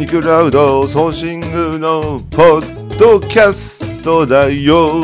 [0.00, 4.94] ニクラウドソーシングのポッドキャストだよ。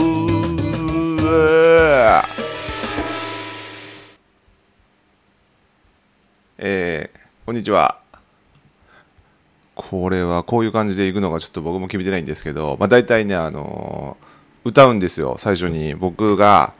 [6.56, 8.00] えー、こんにちは。
[9.74, 15.36] これはこういう感じでいくのがちょっと僕も決めてないんですけど、まあ、大体ね、あのー、歌うんですよ。
[15.38, 15.94] 最初に。
[15.94, 16.72] 僕が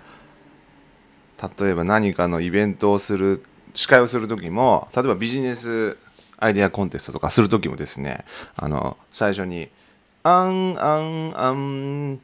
[1.60, 3.44] 例えば何かのイベントをする
[3.74, 5.98] 司会をする時も例えばビジネス
[6.38, 8.24] アイデアコンテストとかする時もですね
[8.56, 9.68] あの最初に
[10.22, 12.20] 「あんあんあん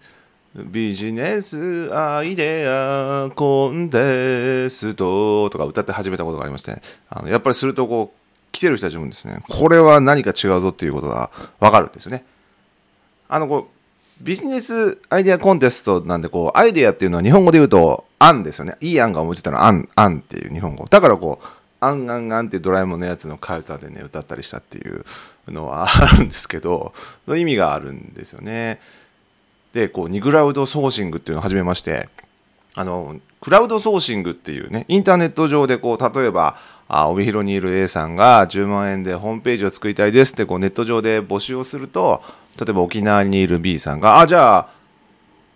[0.55, 12.25] ビジネスアイデアコンテスト」とか歌って始めたことがありまして、あのやっぱりするとこう来てる人たちもですねこれは何か違うぞっていうことが分かるんですよね。
[13.29, 13.83] あのこう
[14.23, 18.77] ビジネスアイデアコンテストなんでこうアイデアっていうのは日本語で言うと案ですよね。
[18.81, 20.85] いい案が思いついたのは案、案っていう日本語。
[20.89, 21.47] だからこう、
[21.83, 25.05] あんあんあんってドラえもんのやつの替え歌でね、歌ったりしたっていう
[25.49, 26.95] のはあるんですけど、
[27.27, 28.81] の意味があるんですよね。
[29.73, 32.09] で、こう、ニグラウドソーシングっていうのを始めまして、
[32.75, 42.23] あの、クラウドソーシングっていうね、インターネット上でこう、例えば、あ帯広にいる A さんが10万円でホームページを作りたいですってこうネット上で募集をすると、
[42.61, 44.69] 例えば沖縄にいる B さんが、あ、じゃあ、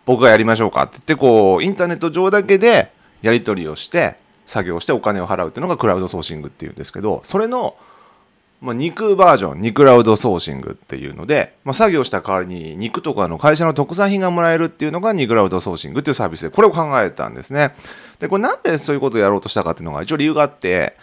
[0.06, 2.90] 僕がやりましょうかって言って、こう、インターネット上だけで
[3.22, 4.16] やり取りをして、
[4.46, 7.76] 作業してお金を払うっていうのがクラウドソーシングっていうんですけど、それの、
[8.62, 17.74] まあ、肉バージョン、肉クラウドソーシングっていうので、まあ、作業した代わりに肉とかの会社の特産品がもらえるっていうのが肉クラウドソーシングっていうサービスで、これを考えたんですね。
[18.18, 20.96] で、これなんでそういうことをやろうとしたかっていうのが一応理由があって、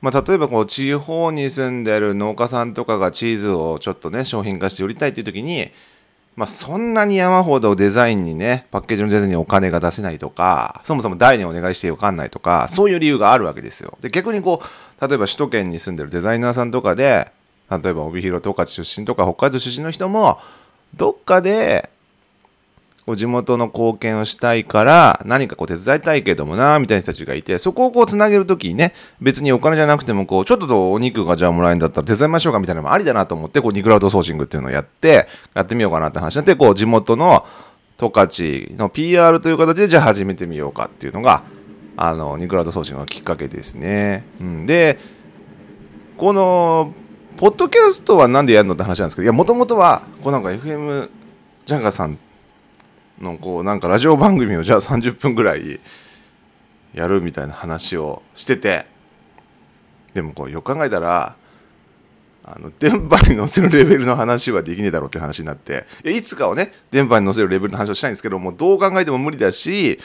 [0.00, 5.70] まあ、例えばこう地方に住んでる農家さんとかがチーズをちょっとね商品化して売りたいっていう時に
[6.40, 13.98] まあ、そんなに山ほどデザインにね、パッケージのデザインにお金が出せないとか、そもそも誰にお願いしてわかんないとか、そういう理由があるわけですよ。
[14.00, 17.30] で、逆にこう、例えば首都圏に住んでるデザイナーさんとかで、
[17.70, 20.38] 例えば帯広十勝出身とか北海道出身の人も、
[20.94, 21.90] どっかで
[23.10, 37.44] こう地元の貢献をしたいから何かこう手伝いたいけどもなみたいな人たちがいてそこをこうつなげるときにね別にお金じゃなくてもこうちょっとお肉がじゃあもらえんだったら手伝いましょうかみたいなのもありだなと思ってこうニクラウドソーシングっていうのをやってやってみようかなって話になってこう地元の
[37.98, 41.42] 十勝の PR という形でじゃあ始めてみようかっていうのが
[41.96, 44.24] あのニクラウドソーシングのきっかけですね。
[44.40, 45.00] うん、で
[46.16, 46.94] この
[47.38, 51.10] ポッドキャストは何でやるのって話なんですけどいやもともとはこうなんか FM
[51.66, 52.16] ジャンガさん
[53.20, 55.80] のこうなんかラジオ番組をじゃあ30分ぐらい
[56.94, 58.86] やるみたいな話をしてて
[60.14, 61.36] でもこうよく考えたら
[62.42, 70.00] あの電波に乗せるレベルの話はできねえだろうって話になっていつかはね電波に乗せるレベルの話をしたいんですけどもどう考えても無理だし、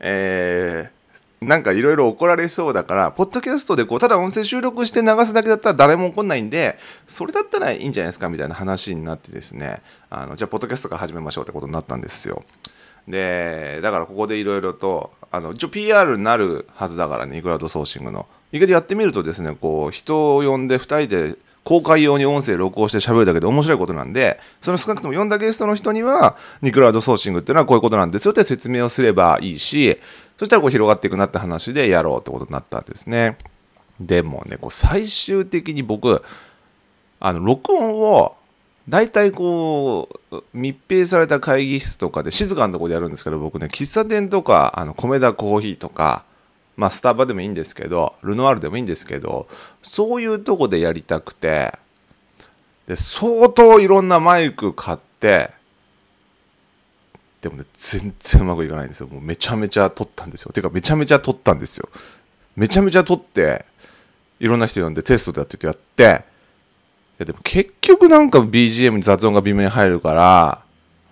[0.00, 1.01] えー
[1.42, 12.44] なんかいろいろ怒られそうだから、ポッドキャストでこう、ただ音声収録して流すだけだったら誰も怒んないんで、それだったらいいんじゃないですかみたいな話になってですね、あの、じゃあ、ポッドキャストから始めましょうってことになったんですよ。
[13.08, 18.26] で、だからここでいろいろと、あの、一応 PR になるはずだからね、イクラウドソーシングの。
[18.52, 29.98] 意外とやってみるとですね、こう、人を呼んで2人で公開用に音声録音して喋るだけで面白いことなんで、その少なくとも読んだゲストの人には、ニクラウドソーシングっていうのはこういうことなんですよって説明をすればいいし、
[30.38, 33.38] そしたらこう広がっていくなって話でやろうってことになったんですね。
[34.00, 36.22] でもね、こう最終的に僕、
[37.20, 38.34] あの、録音を、
[38.88, 46.24] 大体こう、密閉された会議室とかで静かなところでやるんですけど、僕ね、喫茶店とか、あの、米田コーヒーとか、
[46.76, 49.48] まあ、スタバでもいいんですけど、ルノワールでもいいんですけど、
[49.82, 51.78] そういうとこでやりたくて、
[52.86, 55.50] で、相当いろんなマイク買って、
[57.42, 59.08] でもね、全然うまくいかないんですよ。
[59.08, 60.52] もうめちゃめちゃ撮ったんですよ。
[60.52, 61.88] ていうか、めちゃめちゃ撮ったんですよ。
[62.56, 63.64] めちゃめちゃ撮って、
[64.40, 66.06] いろんな人呼んでテストでやっててやって、い
[67.18, 70.62] やでも結局なんか BGM に雑音が微妙に入るから、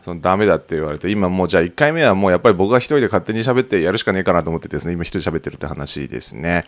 [0.04, 6.66] そのダメだって言われて、今もうじゃあ1回目はもうやっぱり僕が一人で勝手に喋ってやるしかねえかなと思ってですね、今一人喋ってるって話ですね。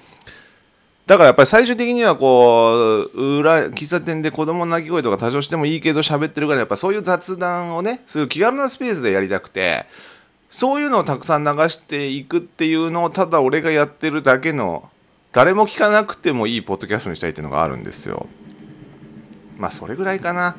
[1.06, 9.86] だからやっぱり最終的にはこう裏喫茶店で子供の泣き声とか多少してもいいけど喋ってるからやっぱそういう雑談をねそういう気軽なスペースでやりたくて
[10.48, 14.90] そういうのをたくさん流していくっていうのをただ俺がやってるだけの
[15.32, 18.28] 誰も聞かなくてもいいポッドキャストにしたいっていうのがあるんですよ
[19.58, 20.56] まあそれぐらいかな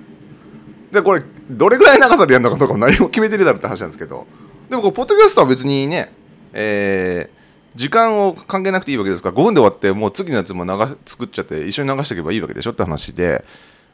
[0.93, 4.25] でこれどれぐらい長さでやるのかとかも何も決めてるだろうって話なんですけど。
[4.69, 6.13] でもこうポッドキャストは別にね
[6.53, 7.43] えー
[7.75, 13.43] 時間を関係なくていいわけですから5分で終わってもう次のやつも流作っちゃって一緒に流しておけばいいわけでしょって話で。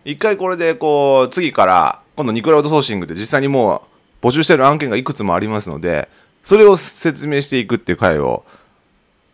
[0.04, 3.84] 一回これでこう次から今度ニクラウドソーシングで実際にも
[4.22, 6.10] う募集してる案件がいくつもありますので
[6.44, 8.44] それを説明していくっていう回を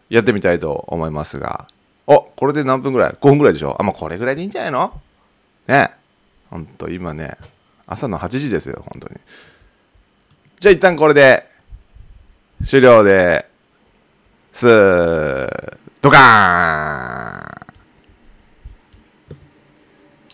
[0.09, 1.67] やってみたいと思いますが。
[2.07, 3.75] おこれで何分ぐらい？5分ぐらいでしょ？
[3.79, 5.01] あまあこれぐらいでいいんじゃないの？
[5.67, 5.89] ね。
[6.51, 7.35] ほんと今ね。
[7.87, 9.19] 朝の8時ですよ本当に。
[10.59, 11.47] じゃあ一旦これで
[12.65, 13.45] 終了で
[14.53, 14.65] す。
[16.01, 17.44] ドカーン。